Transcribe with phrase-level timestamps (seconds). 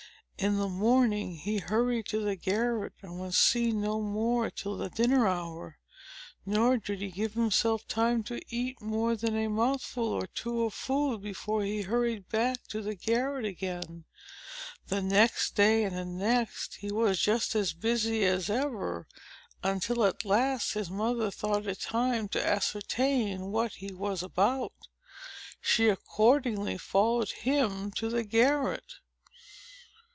[0.43, 4.89] In the morning, he hurried to the garret, and was seen no more till the
[4.89, 5.77] dinner hour;
[6.47, 10.73] nor did he give himself time to eat more than a mouthful or two of
[10.73, 14.05] food, before he hurried back to the garret again.
[14.87, 19.07] The next day, and the next, he was just as busy as ever;
[19.63, 24.73] until at last his mother thought it time to ascertain what he was about.
[25.61, 28.95] She accordingly followed him to the garret.